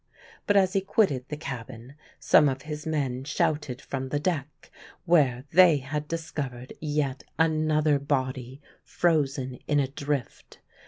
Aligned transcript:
But 0.47 0.57
as 0.57 0.73
he 0.73 0.81
quitted 0.81 1.29
the 1.29 1.37
cabin 1.37 1.93
some 2.19 2.49
of 2.49 2.63
his 2.63 2.87
men 2.87 3.23
shouted 3.23 3.79
from 3.79 4.09
the 4.09 4.19
deck, 4.19 4.71
where 5.05 5.43
they 5.53 5.77
had 5.77 6.07
discovered 6.07 6.73
yet 6.79 7.23
another 7.37 7.99
body 7.99 8.63
frozen 8.83 9.59
in 9.67 9.79
a 9.79 9.87
drift. 9.87 10.57